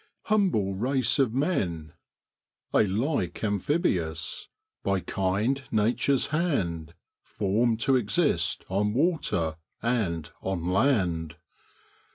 'Humble 0.31 0.73
race 0.73 1.19
of 1.19 1.31
men, 1.31 1.93
Alike 2.73 3.43
amphibious, 3.43 4.49
by 4.81 4.99
kind 5.01 5.61
nature's 5.69 6.29
hand 6.29 6.95
Forrn'd 7.23 7.79
to 7.81 7.97
exist 7.97 8.65
on 8.67 8.95
water 8.95 9.57
and 9.79 10.31
on 10.41 10.65
land.' 10.67 11.35